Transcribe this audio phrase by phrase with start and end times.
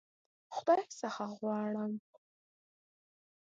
[0.55, 1.91] خدای څخه غواړم.